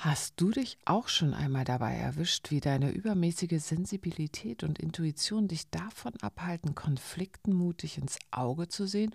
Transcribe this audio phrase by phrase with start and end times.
[0.00, 5.70] Hast du dich auch schon einmal dabei erwischt, wie deine übermäßige Sensibilität und Intuition dich
[5.70, 9.12] davon abhalten, Konflikten mutig ins Auge zu sehen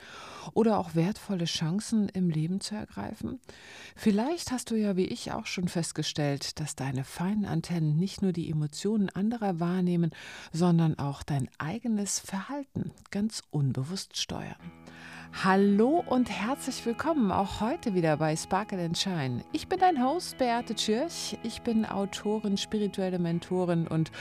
[0.54, 3.40] oder auch wertvolle Chancen im Leben zu ergreifen?
[3.96, 8.34] Vielleicht hast du ja wie ich auch schon festgestellt, dass deine feinen Antennen nicht nur
[8.34, 10.12] die Emotionen anderer wahrnehmen,
[10.52, 14.58] sondern auch dein eigenes Verhalten ganz unbewusst steuern.
[15.42, 19.44] Hallo und herzlich willkommen auch heute wieder bei Sparkle and Shine.
[19.52, 21.38] Ich bin dein Host Beate Tschirch.
[21.42, 24.12] Ich bin Autorin, spirituelle Mentorin und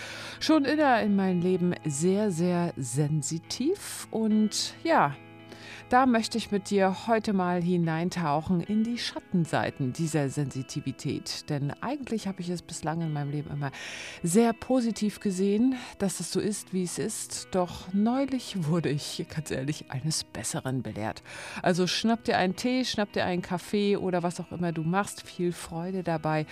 [0.40, 5.14] schon immer in meinem Leben sehr, sehr sensitiv und ja,
[5.90, 11.48] da möchte ich mit dir heute mal hineintauchen in die Schattenseiten dieser Sensitivität.
[11.50, 13.70] Denn eigentlich habe ich es bislang in meinem Leben immer
[14.22, 17.48] sehr positiv gesehen, dass es so ist, wie es ist.
[17.52, 21.22] Doch neulich wurde ich, ganz ehrlich, eines Besseren belehrt.
[21.62, 25.22] Also schnapp dir einen Tee, schnapp dir einen Kaffee oder was auch immer du machst.
[25.22, 26.46] Viel Freude dabei.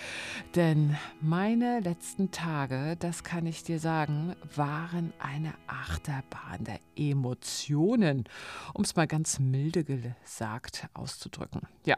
[0.55, 8.25] Denn meine letzten Tage, das kann ich dir sagen, waren eine Achterbahn der Emotionen.
[8.73, 11.61] Um mal ganz ganz milde gesagt auszudrücken.
[11.85, 11.95] Ja,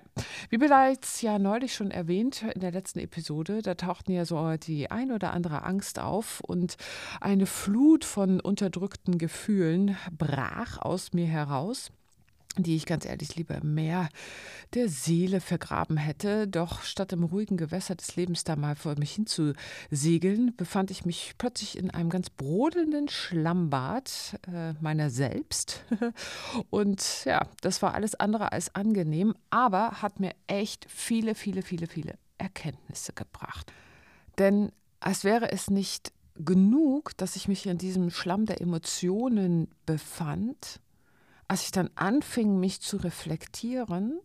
[0.49, 4.91] wie bereits ja neulich schon erwähnt in der letzten Episode, da tauchten ja so die
[4.91, 6.75] ein oder andere Angst auf und
[7.21, 11.91] eine Flut von unterdrückten Gefühlen brach aus mir heraus
[12.57, 14.09] die ich ganz ehrlich lieber mehr
[14.73, 16.47] der Seele vergraben hätte.
[16.47, 21.33] Doch statt im ruhigen Gewässer des Lebens da mal vor mich hinzusegeln, befand ich mich
[21.37, 25.83] plötzlich in einem ganz brodelnden Schlammbad äh, meiner selbst.
[26.69, 31.87] Und ja, das war alles andere als angenehm, aber hat mir echt viele, viele, viele,
[31.87, 33.71] viele Erkenntnisse gebracht.
[34.37, 40.79] Denn als wäre es nicht genug, dass ich mich in diesem Schlamm der Emotionen befand,
[41.47, 44.19] als ich dann anfing, mich zu reflektieren,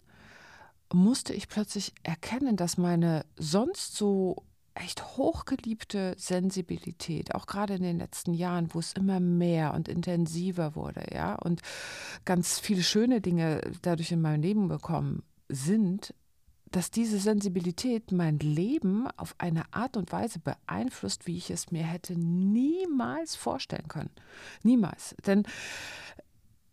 [0.93, 7.99] musste ich plötzlich erkennen, dass meine sonst so echt hochgeliebte Sensibilität, auch gerade in den
[7.99, 11.63] letzten Jahren, wo es immer mehr und intensiver wurde, ja, und
[12.25, 16.15] ganz viele schöne Dinge dadurch in meinem Leben bekommen sind,
[16.71, 21.83] dass diese Sensibilität mein Leben auf eine Art und Weise beeinflusst, wie ich es mir
[21.83, 24.11] hätte niemals vorstellen können.
[24.63, 25.17] Niemals.
[25.27, 25.45] Denn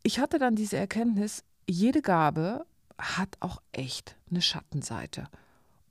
[0.05, 2.66] ich hatte dann diese Erkenntnis, jede Gabe
[2.99, 5.27] hat auch echt eine Schattenseite.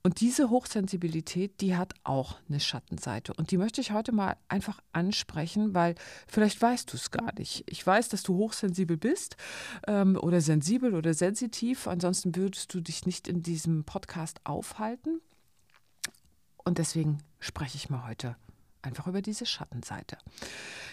[0.03, 3.33] Und diese Hochsensibilität, die hat auch eine Schattenseite.
[3.33, 5.95] Und die möchte ich heute mal einfach ansprechen, weil
[6.27, 7.65] vielleicht weißt du es gar nicht.
[7.69, 9.35] Ich weiß, dass du hochsensibel bist
[9.85, 11.85] ähm, oder sensibel oder sensitiv.
[11.85, 15.19] Ansonsten würdest du dich nicht in diesem Podcast aufhalten.
[16.63, 18.37] Und deswegen spreche ich mal heute
[18.85, 20.17] einfach über diese Schattenseite.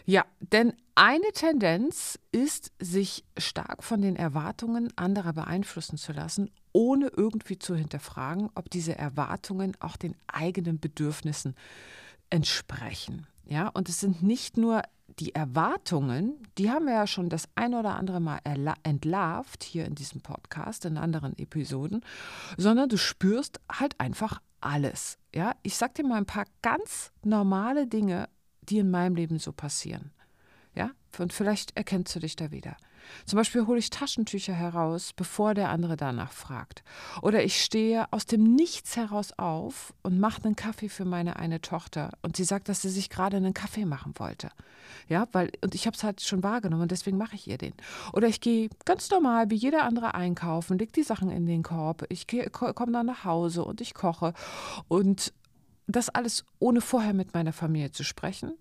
[0.05, 7.09] Ja, denn eine Tendenz ist, sich stark von den Erwartungen anderer beeinflussen zu lassen, ohne
[7.09, 11.55] irgendwie zu hinterfragen, ob diese Erwartungen auch den eigenen Bedürfnissen
[12.31, 13.27] entsprechen.
[13.47, 14.83] Ja, und es sind nicht nur
[15.19, 18.41] die Erwartungen, die haben wir ja schon das ein oder andere Mal
[18.83, 22.03] entlarvt hier in diesem Podcast, in anderen Episoden,
[22.57, 25.19] sondern du spürst halt einfach alles.
[25.35, 28.29] Ja, ich sag dir mal ein paar ganz normale Dinge,
[28.63, 30.13] die in meinem Leben so passieren.
[30.75, 32.77] Ja, und vielleicht erkennst du dich da wieder.
[33.27, 36.83] Zum Beispiel hole ich Taschentücher heraus, bevor der andere danach fragt.
[37.23, 41.61] Oder ich stehe aus dem Nichts heraus auf und mache einen Kaffee für meine eine
[41.61, 42.13] Tochter.
[42.23, 44.51] Und sie sagt, dass sie sich gerade einen Kaffee machen wollte.
[45.09, 47.75] Ja, weil, und ich habe es halt schon wahrgenommen und deswegen mache ich ihr den.
[48.13, 52.05] Oder ich gehe ganz normal wie jeder andere einkaufen, leg die Sachen in den Korb.
[52.09, 54.35] Ich komme dann nach Hause und ich koche.
[54.89, 55.33] Und
[55.87, 58.53] das alles ohne vorher mit meiner Familie zu sprechen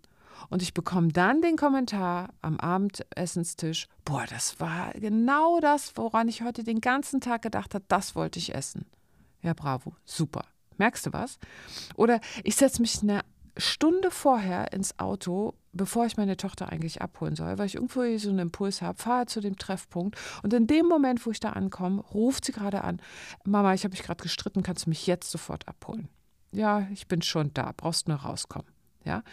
[0.49, 6.41] und ich bekomme dann den Kommentar am Abendessenstisch, boah, das war genau das, woran ich
[6.41, 8.85] heute den ganzen Tag gedacht habe, das wollte ich essen.
[9.41, 10.45] Ja, bravo, super.
[10.77, 11.39] Merkst du was?
[11.95, 13.21] Oder ich setze mich eine
[13.57, 18.29] Stunde vorher ins Auto, bevor ich meine Tochter eigentlich abholen soll, weil ich irgendwo so
[18.29, 22.01] einen Impuls habe, fahre zu dem Treffpunkt und in dem Moment, wo ich da ankomme,
[22.01, 23.01] ruft sie gerade an,
[23.43, 26.07] Mama, ich habe mich gerade gestritten, kannst du mich jetzt sofort abholen?
[26.51, 28.67] Ja, ich bin schon da, brauchst nur rauskommen.
[29.03, 29.23] Ja?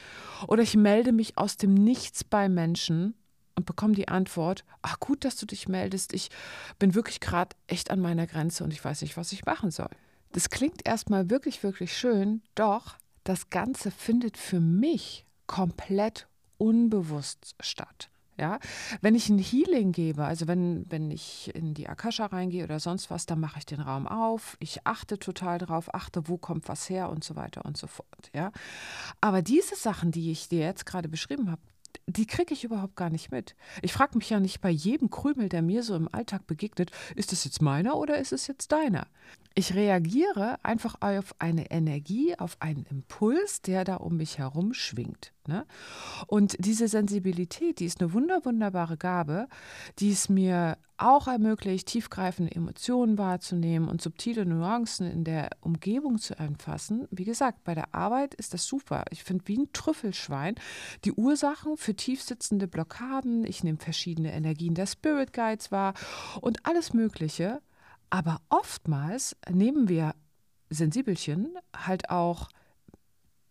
[0.47, 3.15] Oder ich melde mich aus dem Nichts bei Menschen
[3.55, 6.31] und bekomme die Antwort, ach gut, dass du dich meldest, ich
[6.79, 9.91] bin wirklich gerade echt an meiner Grenze und ich weiß nicht, was ich machen soll.
[10.33, 18.11] Das klingt erstmal wirklich, wirklich schön, doch das Ganze findet für mich komplett unbewusst statt.
[18.39, 18.61] Ja,
[19.01, 23.11] wenn ich ein Healing gebe, also wenn, wenn ich in die Akasha reingehe oder sonst
[23.11, 24.57] was, dann mache ich den Raum auf.
[24.61, 28.31] Ich achte total drauf, achte, wo kommt was her und so weiter und so fort.
[28.33, 28.53] Ja,
[29.21, 31.63] aber diese Sachen, die ich dir jetzt gerade beschrieben habe,
[32.07, 33.55] die kriege ich überhaupt gar nicht mit.
[33.83, 37.33] Ich frage mich ja nicht bei jedem Krümel, der mir so im Alltag begegnet, ist
[37.33, 39.07] es jetzt meiner oder ist es jetzt deiner?
[39.59, 45.33] Ich reagiere einfach auf eine Energie, auf einen Impuls, der da um mich herum schwingt.
[45.49, 45.67] Ne?
[46.29, 49.49] Und diese Sensibilität, die ist eine wunder, wunderbare Gabe,
[49.99, 56.39] die es mir auch ermöglicht, tiefgreifende Emotionen wahrzunehmen und subtile Nuancen in der Umgebung zu
[56.39, 57.09] erfassen.
[57.11, 59.07] Wie gesagt, bei der Arbeit ist das super.
[59.11, 60.55] Ich finde wie ein Trüffelschwein
[61.05, 63.45] die Ursachen für tiefsitzende Blockaden.
[63.45, 65.95] Ich nehme verschiedene Energien der Spirit Guides wahr
[66.41, 67.61] und alles Mögliche.
[68.11, 70.15] Aber oftmals nehmen wir
[70.71, 72.49] Sensibelchen halt auch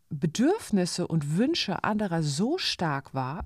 [0.09, 3.45] Bedürfnisse und Wünsche anderer so stark wahr,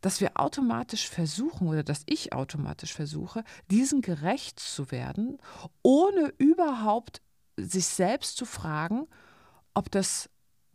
[0.00, 5.38] dass wir automatisch versuchen oder dass ich automatisch versuche, diesen gerecht zu werden,
[5.82, 7.22] ohne überhaupt
[7.56, 9.06] sich selbst zu fragen,
[9.74, 10.28] ob das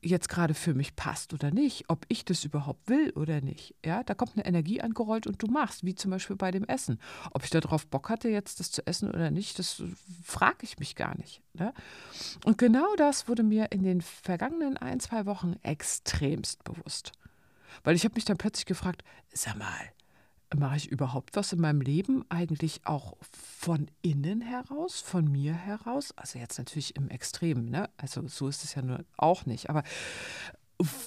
[0.07, 3.75] jetzt gerade für mich passt oder nicht, ob ich das überhaupt will oder nicht.
[3.86, 7.00] Ja, da kommt eine Energie angerollt und du machst, wie zum Beispiel bei dem Essen.
[7.31, 9.83] Ob ich darauf Bock hatte, jetzt das zu essen oder nicht, das
[10.24, 11.42] frage ich mich gar nicht.
[11.54, 11.74] Ne?
[12.45, 17.12] Und genau das wurde mir in den vergangenen ein, zwei Wochen extremst bewusst.
[17.83, 19.03] Weil ich habe mich dann plötzlich gefragt,
[19.33, 19.92] sag mal,
[20.55, 26.13] mache ich überhaupt was in meinem Leben eigentlich auch von innen heraus, von mir heraus?
[26.15, 27.89] Also jetzt natürlich im Extremen, ne?
[27.97, 29.69] Also so ist es ja nur auch nicht.
[29.69, 29.83] Aber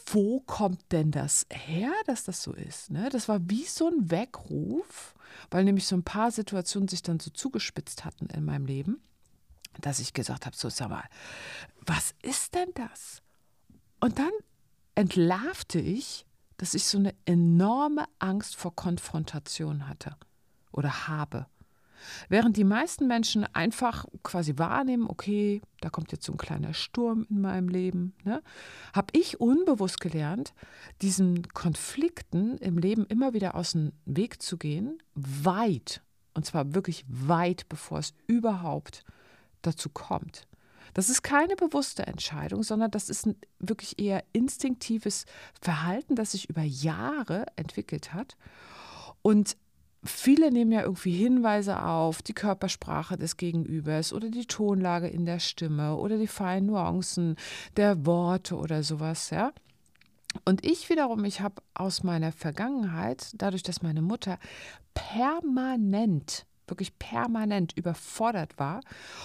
[0.06, 2.90] wo kommt denn das her, dass das so ist?
[2.90, 3.08] Ne?
[3.10, 5.14] Das war wie so ein Weckruf,
[5.50, 9.00] weil nämlich so ein paar Situationen sich dann so zugespitzt hatten in meinem Leben,
[9.80, 11.04] dass ich gesagt habe, so sag mal,
[11.86, 13.22] was ist denn das?
[14.00, 14.32] Und dann
[14.96, 16.26] entlarvte ich,
[16.60, 20.14] dass ich so eine enorme Angst vor Konfrontation hatte
[20.72, 21.46] oder habe.
[22.28, 27.26] Während die meisten Menschen einfach quasi wahrnehmen, okay, da kommt jetzt so ein kleiner Sturm
[27.30, 28.42] in meinem Leben, ne,
[28.92, 30.52] habe ich unbewusst gelernt,
[31.00, 36.02] diesen Konflikten im Leben immer wieder aus dem Weg zu gehen, weit,
[36.34, 39.02] und zwar wirklich weit, bevor es überhaupt
[39.62, 40.46] dazu kommt.
[40.94, 45.24] Das ist keine bewusste Entscheidung, sondern das ist ein wirklich eher instinktives
[45.60, 48.36] Verhalten, das sich über Jahre entwickelt hat.
[49.22, 49.56] Und
[50.04, 55.38] viele nehmen ja irgendwie Hinweise auf, die Körpersprache des Gegenübers oder die Tonlage in der
[55.38, 57.36] Stimme oder die feinen Nuancen
[57.76, 59.52] der Worte oder sowas, ja.
[60.44, 64.38] Und ich wiederum, ich habe aus meiner Vergangenheit, dadurch, dass meine Mutter
[64.94, 68.80] permanent wirklich permanent überfordert war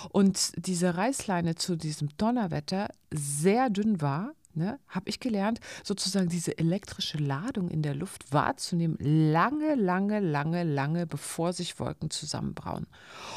[0.09, 6.57] und diese Reißleine zu diesem Donnerwetter sehr dünn war, ne, habe ich gelernt, sozusagen diese
[6.57, 12.88] elektrische Ladung in der Luft wahrzunehmen, lange, lange, lange, lange, bevor sich Wolken zusammenbrauen.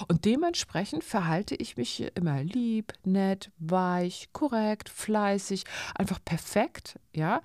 [0.09, 5.65] Und dementsprechend verhalte ich mich immer lieb, nett, weich, korrekt, fleißig,
[5.95, 7.43] einfach perfekt, ja,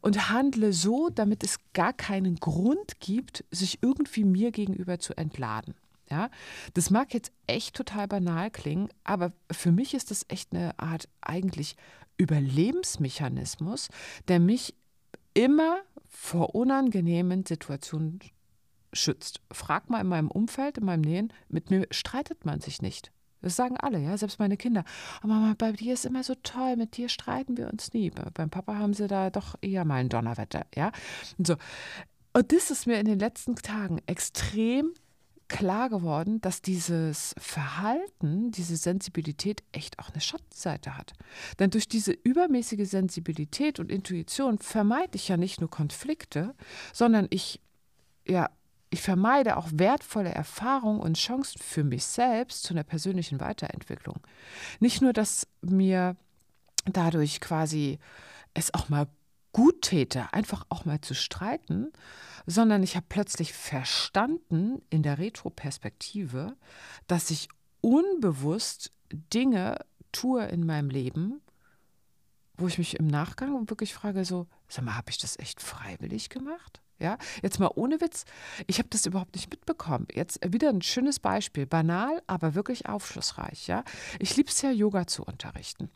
[0.00, 5.74] und handle so, damit es gar keinen Grund gibt, sich irgendwie mir gegenüber zu entladen.
[6.10, 6.30] Ja,
[6.74, 11.08] das mag jetzt echt total banal klingen, aber für mich ist das echt eine Art
[11.20, 11.76] eigentlich
[12.16, 13.88] Überlebensmechanismus,
[14.28, 14.74] der mich
[15.34, 18.20] immer vor unangenehmen Situationen
[18.92, 19.40] schützt.
[19.52, 23.12] Frag mal in meinem Umfeld, in meinem Nähen, mit mir streitet man sich nicht.
[23.42, 24.84] Das sagen alle, ja, selbst meine Kinder.
[25.18, 28.10] Aber Mama, bei dir ist immer so toll, mit dir streiten wir uns nie.
[28.10, 30.90] Beim Papa haben sie da doch eher mal ein Donnerwetter, ja.
[31.36, 31.56] Und so.
[32.32, 34.92] Und das ist mir in den letzten Tagen extrem
[35.48, 41.12] klar geworden, dass dieses Verhalten, diese Sensibilität echt auch eine Schattenseite hat.
[41.58, 46.54] Denn durch diese übermäßige Sensibilität und Intuition vermeide ich ja nicht nur Konflikte,
[46.92, 47.60] sondern ich,
[48.26, 48.50] ja,
[48.90, 54.20] ich vermeide auch wertvolle Erfahrungen und Chancen für mich selbst zu einer persönlichen Weiterentwicklung.
[54.80, 56.16] Nicht nur, dass mir
[56.84, 57.98] dadurch quasi
[58.54, 59.06] es auch mal
[59.56, 61.90] gut täte, einfach auch mal zu streiten,
[62.44, 66.54] sondern ich habe plötzlich verstanden in der Retroperspektive,
[67.06, 67.48] dass ich
[67.80, 68.90] unbewusst
[69.32, 69.78] Dinge
[70.12, 71.40] tue in meinem Leben,
[72.58, 76.28] wo ich mich im Nachgang wirklich frage, so, sag mal, habe ich das echt freiwillig
[76.28, 76.82] gemacht?
[76.98, 78.26] Ja, jetzt mal ohne Witz.
[78.66, 80.06] Ich habe das überhaupt nicht mitbekommen.
[80.12, 83.68] Jetzt wieder ein schönes Beispiel, banal, aber wirklich aufschlussreich.
[83.68, 83.84] Ja,
[84.18, 85.88] ich liebe es ja, Yoga zu unterrichten.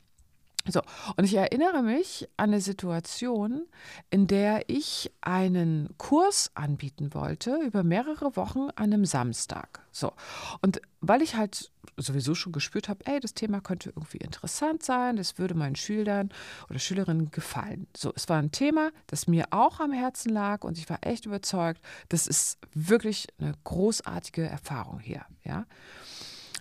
[0.69, 0.83] So,
[1.17, 3.67] und ich erinnere mich an eine Situation,
[4.11, 9.81] in der ich einen Kurs anbieten wollte über mehrere Wochen an einem Samstag.
[9.91, 10.13] So,
[10.61, 15.17] und weil ich halt sowieso schon gespürt habe, ey, das Thema könnte irgendwie interessant sein,
[15.17, 16.31] das würde meinen Schülern
[16.69, 17.87] oder Schülerinnen gefallen.
[17.97, 21.27] So, es war ein Thema, das mir auch am Herzen lag und ich war echt
[21.27, 25.67] überzeugt, das ist wirklich eine großartige Erfahrung hier, ja.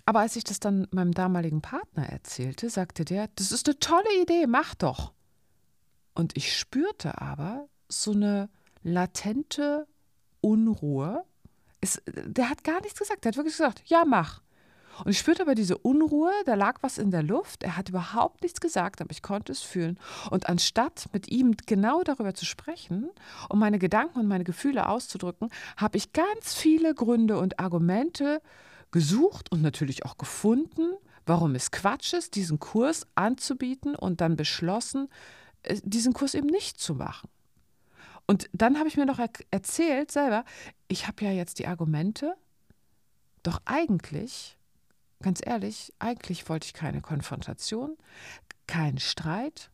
[0.10, 4.10] Aber als ich das dann meinem damaligen Partner erzählte, sagte der, das ist eine tolle
[4.24, 5.13] Idee, mach doch.
[6.16, 8.50] Und ich spürte aber so eine
[8.82, 9.86] latente
[10.42, 11.24] Unruhe.
[11.80, 14.42] Es, der hat gar nichts gesagt, der hat wirklich gesagt, ja, mach.
[15.06, 17.62] Und ich spürte aber diese Unruhe, da lag was in der Luft.
[17.62, 20.00] Er hat überhaupt nichts gesagt, aber ich konnte es fühlen.
[20.32, 23.12] Und anstatt mit ihm genau darüber zu sprechen,
[23.48, 28.42] um meine Gedanken und meine Gefühle auszudrücken, habe ich ganz viele Gründe und Argumente
[28.91, 30.93] gesucht und natürlich auch gefunden,
[31.25, 35.10] warum es Quatsch ist, diesen Kurs anzubieten und dann beschlossen,
[35.63, 37.29] äh, diesen Kurs eben nicht zu machen.
[38.25, 40.46] Und dann habe ich mir noch er erzählt selber,
[40.88, 42.36] ich habe ja jetzt die Argumente,
[43.43, 44.58] doch eigentlich
[45.22, 47.98] ganz ehrlich, eigentlich wollte ich keine Konfrontation,
[48.67, 49.69] keinen Streit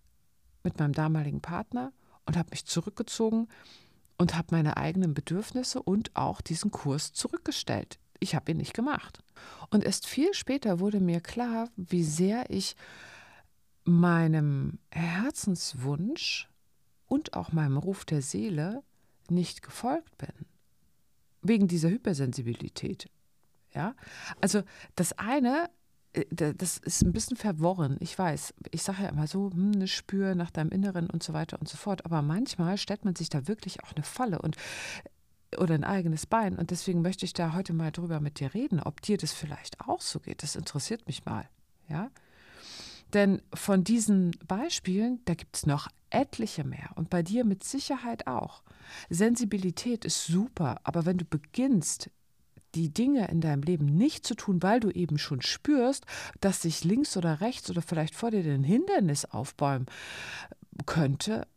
[0.63, 1.91] mit meinem damaligen Partner
[2.25, 3.48] und habe mich zurückgezogen
[4.17, 8.00] und habe meine eigenen Bedürfnisse und auch diesen Kurs zurückgestellt.
[8.25, 9.20] Ich habe ihn nicht gemacht.
[9.70, 12.75] Und erst viel später wurde mir klar, wie sehr ich
[13.84, 16.50] meinem Herzenswunsch
[17.05, 18.82] und auch meinem Ruf der Seele
[19.29, 20.34] nicht gefolgt bin.
[21.44, 23.12] Wegen dieser Hypersensibilität.
[23.75, 23.94] Ja,
[24.41, 24.63] also
[24.96, 25.70] das eine,
[26.13, 27.98] äh, das ist ein bisschen verworren.
[28.00, 31.34] Ich weiß, ich sage ja immer so, hm, eine Spür nach deinem Inneren und so
[31.34, 32.05] weiter und so fort.
[32.05, 34.55] Aber manchmal stellt man sich da wirklich auch eine Falle und
[35.58, 36.58] oder ein eigenes Bein.
[36.58, 39.82] Und deswegen möchte ich da heute mal drüber mit dir reden, ob dir das vielleicht
[39.82, 40.44] auch so geht.
[40.44, 41.48] Das interessiert mich mal.
[41.88, 42.10] Ja.
[43.14, 48.28] Denn von diesen Beispielen, da gibt es noch etliche mehr und bei dir mit Sicherheit
[48.28, 48.64] auch.
[49.10, 52.10] Sensibilität ist super, aber wenn du beginnst,
[52.75, 56.06] die Dinge in deinem Leben nicht zu tun, weil du eben schon spürst,
[56.42, 59.86] dass sich links oder rechts oder vielleicht vor dir ein Hindernis aufbäumen
[60.86, 61.48] könnte,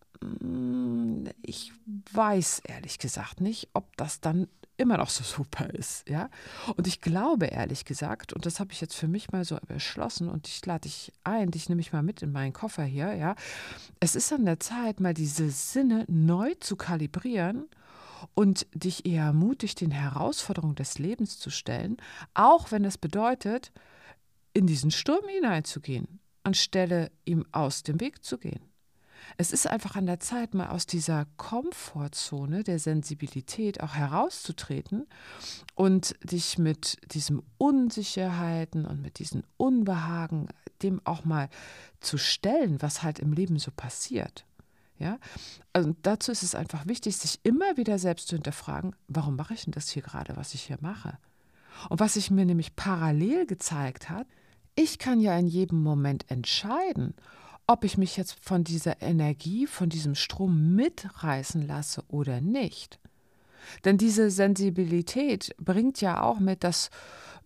[1.42, 1.72] ich
[2.12, 6.30] weiß ehrlich gesagt nicht, ob das dann immer noch so super ist, ja.
[6.76, 10.28] Und ich glaube ehrlich gesagt, und das habe ich jetzt für mich mal so beschlossen
[10.28, 13.34] und ich lade dich ein, dich nehme ich mal mit in meinen Koffer hier, ja.
[14.00, 17.66] Es ist an der Zeit, mal diese Sinne neu zu kalibrieren
[18.34, 21.98] und dich eher ermutigt, den Herausforderungen des Lebens zu stellen,
[22.34, 23.72] auch wenn es bedeutet,
[24.54, 28.68] in diesen Sturm hineinzugehen, anstelle ihm aus dem Weg zu gehen.
[29.36, 35.06] Es ist einfach an der Zeit, mal aus dieser Komfortzone der Sensibilität auch herauszutreten
[35.74, 40.48] und dich mit diesen Unsicherheiten und mit diesen Unbehagen
[40.82, 41.48] dem auch mal
[42.00, 44.44] zu stellen, was halt im Leben so passiert.
[44.98, 45.18] Ja?
[45.72, 49.64] Also dazu ist es einfach wichtig, sich immer wieder selbst zu hinterfragen, warum mache ich
[49.64, 51.18] denn das hier gerade, was ich hier mache?
[51.88, 54.26] Und was sich mir nämlich parallel gezeigt hat,
[54.74, 57.14] ich kann ja in jedem Moment entscheiden,
[57.68, 62.98] ob ich mich jetzt von dieser Energie, von diesem Strom mitreißen lasse oder nicht.
[63.84, 66.90] Denn diese Sensibilität bringt ja auch mit, dass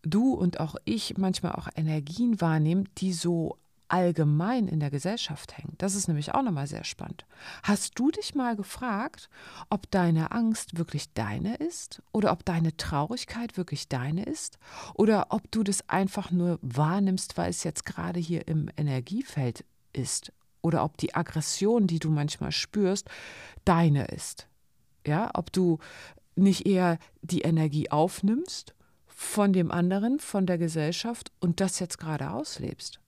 [0.02, 5.75] du und auch ich manchmal auch Energien wahrnehmen, die so allgemein in der Gesellschaft hängen.
[5.76, 7.26] Das ist nämlich auch nochmal sehr spannend.
[7.62, 9.29] Hast du dich mal gefragt,
[9.69, 14.59] ob deine Angst wirklich deine ist oder ob deine Traurigkeit wirklich deine ist
[14.95, 20.33] oder ob du das einfach nur wahrnimmst, weil es jetzt gerade hier im Energiefeld ist
[20.63, 23.09] oder ob die Aggression, die du manchmal spürst,
[23.65, 24.47] deine ist.
[25.07, 25.79] Ja, ob du
[26.37, 28.75] nicht eher die Energie aufnimmst
[29.07, 33.01] von dem anderen, von der Gesellschaft und das jetzt gerade auslebst.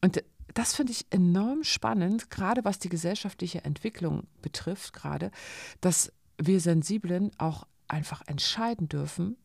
[0.00, 0.22] Und
[0.54, 5.30] das finde ich enorm spannend, gerade was die gesellschaftliche Entwicklung betrifft, gerade,
[5.80, 9.36] dass wir Sensiblen auch einfach entscheiden dürfen,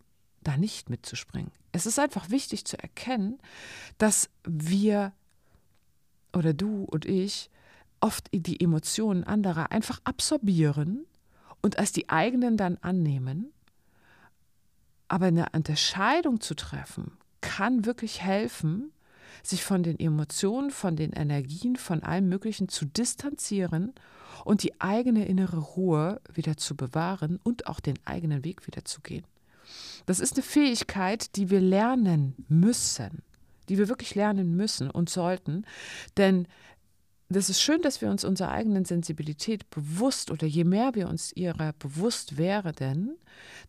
[0.42, 1.52] da nicht mitzuspringen.
[1.72, 3.40] Es ist einfach wichtig zu erkennen,
[3.98, 5.14] dass wir
[6.34, 7.50] oder du und ich
[8.00, 11.06] oft die Emotionen anderer einfach absorbieren
[11.62, 13.52] und als die eigenen dann annehmen.
[15.08, 18.92] Aber eine Unterscheidung zu treffen, kann wirklich helfen,
[19.44, 23.94] sich von den Emotionen, von den Energien, von allem Möglichen zu distanzieren
[24.44, 29.02] und die eigene innere Ruhe wieder zu bewahren und auch den eigenen Weg wieder zu
[29.02, 29.26] gehen.
[30.06, 33.22] Das ist eine Fähigkeit, die wir lernen müssen,
[33.70, 35.66] die wir wirklich lernen müssen und sollten,
[36.18, 36.48] denn
[37.30, 41.34] das ist schön, dass wir uns unserer eigenen Sensibilität bewusst oder je mehr wir uns
[41.34, 43.18] ihrer bewusst werden,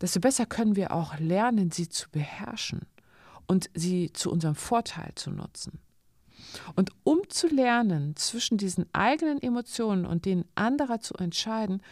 [0.00, 2.83] desto besser können wir auch lernen, sie zu beherrschen
[3.47, 5.81] und sie zu unserem Vorteil zu nutzen.
[6.76, 11.83] Und um zu lernen, zwischen diesen eigenen Emotionen und denen anderer zu entscheiden,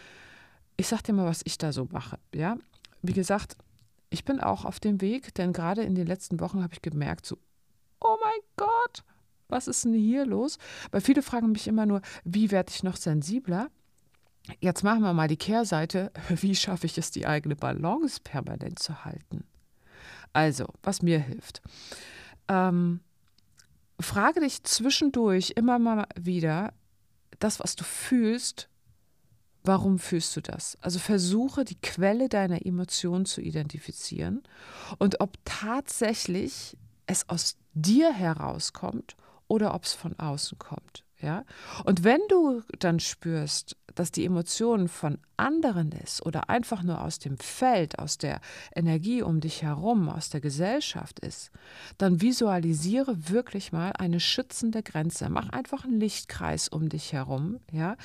[0.76, 2.18] ich sage dir mal, was ich da so mache.
[2.32, 2.56] Ja,
[3.02, 3.56] wie gesagt,
[4.10, 7.26] ich bin auch auf dem Weg, denn gerade in den letzten Wochen habe ich gemerkt,
[7.26, 7.38] so,
[8.00, 9.04] oh mein Gott,
[9.48, 10.58] was ist denn hier los?
[10.90, 13.70] Weil viele fragen mich immer nur, wie werde ich noch sensibler?
[14.60, 16.12] Jetzt machen wir mal die Kehrseite.
[16.28, 19.44] Wie schaffe ich es, die eigene Balance permanent zu halten?
[20.32, 21.62] Also, was mir hilft.
[22.46, 23.00] Ähm,
[23.98, 26.72] frage dich zwischendurch immer mal wieder,
[27.38, 28.68] das, was du fühlst,
[29.64, 30.78] warum fühlst du das?
[30.80, 34.42] Also versuche die Quelle deiner Emotionen zu identifizieren
[34.98, 36.76] und ob tatsächlich
[37.06, 39.16] es aus dir herauskommt
[39.48, 41.04] oder ob es von außen kommt.
[41.20, 41.44] Ja?
[41.84, 47.18] Und wenn du dann spürst, dass die Emotion von anderen ist oder einfach nur aus
[47.18, 48.40] dem Feld, aus der
[48.74, 51.50] Energie um dich herum, aus der Gesellschaft ist,
[51.96, 55.30] dann visualisiere wirklich mal eine schützende Grenze.
[55.30, 57.96] Mach einfach einen Lichtkreis um dich herum, ja,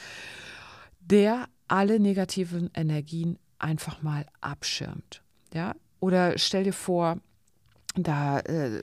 [1.02, 5.22] der alle negativen Energien einfach mal abschirmt.
[5.54, 5.76] Ja?
[6.00, 7.18] Oder stell dir vor,
[7.96, 8.82] da äh,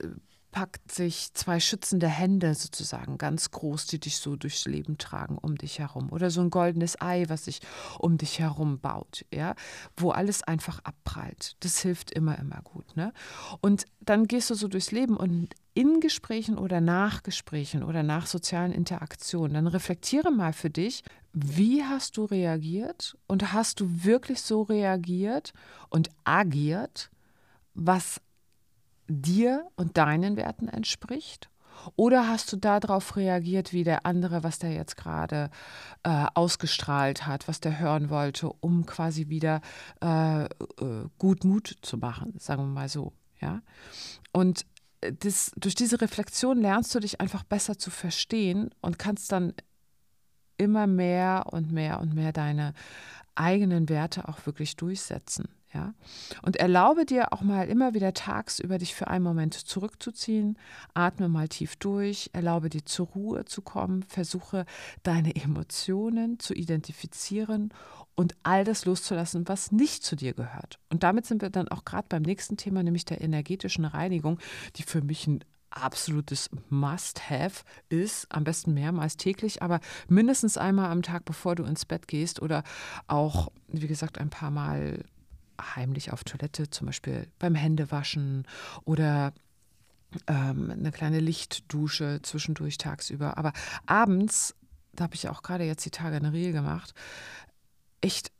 [0.51, 5.57] packt sich zwei schützende Hände sozusagen ganz groß, die dich so durchs Leben tragen, um
[5.57, 6.11] dich herum.
[6.11, 7.61] Oder so ein goldenes Ei, was sich
[7.99, 9.55] um dich herum baut, ja,
[9.97, 11.57] wo alles einfach abprallt.
[11.61, 12.97] Das hilft immer, immer gut.
[12.97, 13.13] Ne?
[13.61, 18.27] Und dann gehst du so durchs Leben und in Gesprächen oder nach Gesprächen oder nach
[18.27, 24.43] sozialen Interaktionen, dann reflektiere mal für dich, wie hast du reagiert und hast du wirklich
[24.43, 25.53] so reagiert
[25.89, 27.11] und agiert,
[27.75, 28.21] was
[29.09, 31.51] dir und deinen Werten entspricht?
[31.97, 35.51] Oder hast du darauf reagiert, wie der andere, was der jetzt gerade
[36.03, 39.61] äh, ausgestrahlt hat, was der hören wollte, um quasi wieder
[40.03, 40.49] äh, äh,
[41.19, 43.13] gut Mut zu machen, sagen wir mal so.
[43.41, 43.63] Ja?
[44.33, 44.67] Und
[45.01, 49.55] das, durch diese Reflexion lernst du dich einfach besser zu verstehen und kannst dann
[50.57, 52.75] immer mehr und mehr und mehr deine
[53.37, 55.49] eigenen Werte auch wirklich durchsetzen.
[55.73, 55.95] Ja?
[56.43, 60.59] Und erlaube dir auch mal immer wieder tagsüber dich für einen Moment zurückzuziehen.
[60.95, 64.65] Atme mal tief durch, erlaube dir zur Ruhe zu kommen, versuche
[65.03, 67.73] deine Emotionen zu identifizieren
[68.15, 70.79] und all das loszulassen, was nicht zu dir gehört.
[70.91, 74.41] Und damit sind wir dann auch gerade beim nächsten Thema, nämlich der energetischen Reinigung,
[74.77, 81.03] die für mich ein absolutes Must-Have ist, am besten mehrmals täglich, aber mindestens einmal am
[81.03, 82.65] Tag, bevor du ins Bett gehst oder
[83.07, 85.05] auch, wie gesagt, ein paar Mal
[85.61, 88.47] heimlich auf Toilette, zum Beispiel beim Händewaschen
[88.85, 89.33] oder
[90.27, 93.39] ähm, eine kleine Lichtdusche zwischendurch tagsüber.
[93.39, 93.53] Aber
[93.87, 94.55] abends,
[94.93, 96.95] da habe ich auch gerade jetzt die Tage eine Reel gemacht,
[98.01, 98.33] echt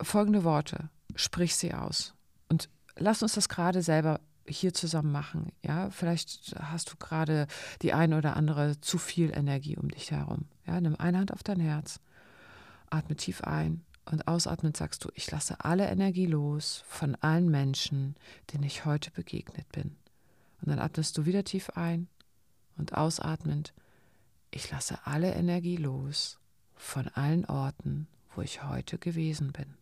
[0.00, 2.14] folgende Worte, sprich sie aus.
[2.48, 5.52] Und lass uns das gerade selber hier zusammen machen.
[5.62, 7.46] Ja, vielleicht hast du gerade
[7.82, 10.46] die eine oder andere zu viel Energie um dich herum.
[10.66, 12.00] Ja, nimm eine Hand auf dein Herz,
[12.88, 18.16] atme tief ein und ausatmend sagst du, ich lasse alle Energie los von allen Menschen,
[18.52, 19.96] denen ich heute begegnet bin.
[20.60, 22.08] Und dann atmest du wieder tief ein
[22.76, 23.72] und ausatmend,
[24.50, 26.38] ich lasse alle Energie los
[26.74, 29.76] von allen Orten, wo ich heute gewesen bin.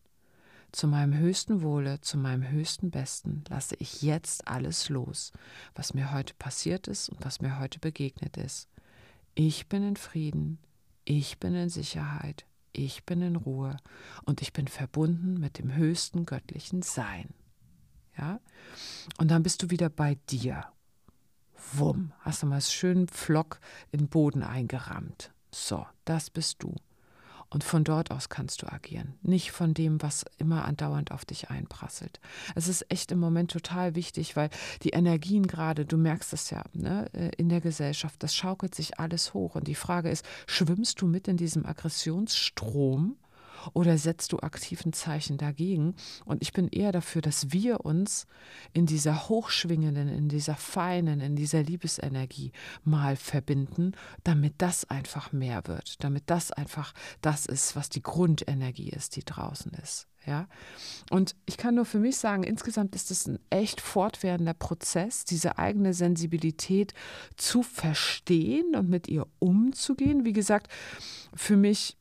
[0.72, 5.32] Zu meinem höchsten Wohle, zu meinem höchsten Besten lasse ich jetzt alles los,
[5.74, 8.68] was mir heute passiert ist und was mir heute begegnet ist.
[9.34, 10.58] Ich bin in Frieden,
[11.06, 13.76] ich bin in Sicherheit, ich bin in Ruhe
[14.24, 17.34] und ich bin verbunden mit dem höchsten göttlichen Sein.
[18.16, 18.40] Ja?
[19.18, 20.64] Und dann bist du wieder bei dir.
[21.72, 25.32] Wumm, hast du mal schön Flock in den Boden eingerammt.
[25.50, 26.74] So, das bist du.
[27.50, 31.48] Und von dort aus kannst du agieren, nicht von dem, was immer andauernd auf dich
[31.48, 32.20] einprasselt.
[32.54, 34.50] Es ist echt im Moment total wichtig, weil
[34.82, 39.00] die Energien gerade, du merkst es ja ne, äh, in der Gesellschaft, das schaukelt sich
[39.00, 39.54] alles hoch.
[39.54, 43.16] Und die Frage ist, schwimmst du mit in diesem Aggressionsstrom?
[43.74, 45.94] Oder setzt du aktiven Zeichen dagegen?
[46.24, 48.26] Und ich bin eher dafür, dass wir uns
[48.72, 52.52] in dieser hochschwingenden, in dieser feinen, in dieser Liebesenergie
[52.84, 53.92] mal verbinden,
[54.24, 59.24] damit das einfach mehr wird, damit das einfach das ist, was die Grundenergie ist, die
[59.24, 60.08] draußen ist.
[60.26, 60.46] Ja?
[61.10, 65.58] Und ich kann nur für mich sagen, insgesamt ist es ein echt fortwährender Prozess, diese
[65.58, 66.92] eigene Sensibilität
[67.36, 70.24] zu verstehen und mit ihr umzugehen.
[70.24, 70.70] Wie gesagt,
[71.34, 71.96] für mich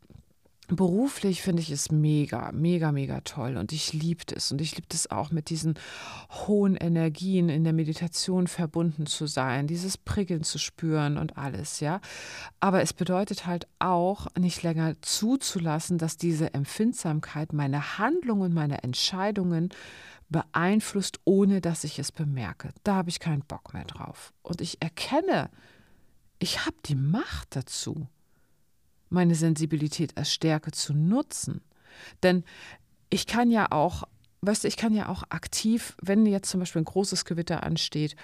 [0.69, 4.88] Beruflich finde ich es mega, mega, mega toll und ich liebe es und ich liebe
[4.91, 5.75] es auch mit diesen
[6.30, 12.01] hohen Energien in der Meditation verbunden zu sein, dieses Prickeln zu spüren und alles, ja.
[12.60, 19.69] Aber es bedeutet halt auch nicht länger zuzulassen, dass diese Empfindsamkeit meine Handlungen, meine Entscheidungen
[20.27, 22.71] beeinflusst, ohne dass ich es bemerke.
[22.84, 24.34] Da habe ich keinen Bock mehr drauf.
[24.41, 25.49] Und ich erkenne,
[26.39, 28.10] ich habe die Macht dazu
[29.10, 31.62] meine Sensibilität als Stärke zu nutzen.
[32.24, 32.43] Denn
[33.10, 34.04] ich kann ja auch,
[34.41, 38.15] weißt du, ich kann ja auch aktiv, wenn jetzt zum Beispiel ein großes Gewitter ansteht,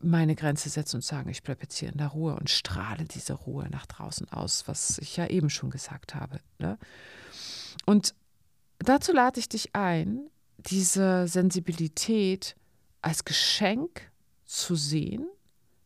[0.00, 3.32] meine Grenze setzen und sagen, ich bleibe jetzt hier in der Ruhe und strahle diese
[3.32, 6.40] Ruhe nach draußen aus, was ich ja eben schon gesagt habe.
[6.58, 6.78] Ne?
[7.84, 8.14] Und
[8.78, 12.54] dazu lade ich dich ein, diese Sensibilität
[13.02, 14.10] als Geschenk
[14.44, 15.26] zu sehen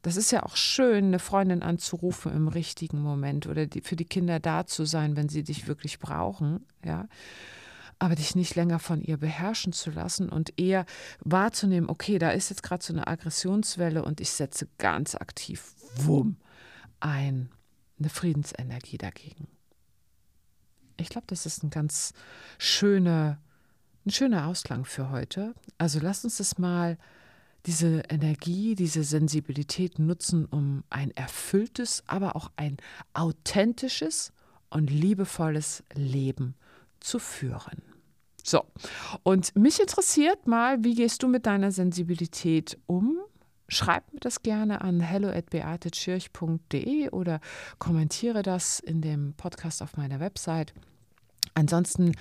[0.02, 4.04] das ist ja auch schön, eine Freundin anzurufen im richtigen Moment oder die, für die
[4.04, 7.08] Kinder da zu sein, wenn sie dich wirklich brauchen, ja.
[8.00, 10.86] aber dich nicht länger von ihr beherrschen zu lassen und eher
[11.20, 16.36] wahrzunehmen, okay, da ist jetzt gerade so eine Aggressionswelle und ich setze ganz aktiv, wumm,
[16.98, 17.48] ein,
[18.00, 19.46] eine Friedensenergie dagegen.
[20.96, 22.12] Ich glaube, das ist ein ganz
[22.58, 23.40] schöner,
[24.04, 25.54] ein schöner Ausklang für heute.
[25.78, 26.98] Also lasst uns das mal
[27.66, 32.76] diese Energie, diese Sensibilität nutzen, um ein erfülltes, aber auch ein
[33.14, 34.32] authentisches
[34.70, 36.54] und liebevolles Leben
[37.00, 37.82] zu führen.
[38.44, 38.64] So,
[39.22, 43.18] und mich interessiert mal, wie gehst du mit deiner Sensibilität um?
[43.68, 47.40] Schreib mir das gerne an hello@beatetschirch.de oder
[47.78, 50.74] kommentiere das in dem Podcast auf meiner Website.
[51.54, 52.12] Ansonsten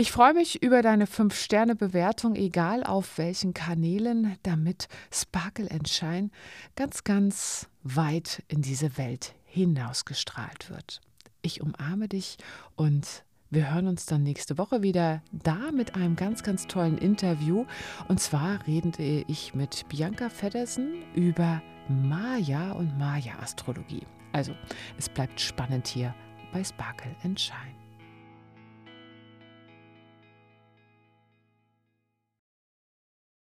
[0.00, 6.30] ich freue mich über deine 5-Sterne-Bewertung, egal auf welchen Kanälen, damit Sparkle and Shine
[6.76, 11.00] ganz, ganz weit in diese Welt hinausgestrahlt wird.
[11.42, 12.36] Ich umarme dich
[12.76, 17.66] und wir hören uns dann nächste Woche wieder da mit einem ganz, ganz tollen Interview.
[18.06, 24.06] Und zwar rede ich mit Bianca Feddersen über Maya und Maya-Astrologie.
[24.30, 24.52] Also,
[24.96, 26.14] es bleibt spannend hier
[26.52, 27.77] bei Sparkle and Shine.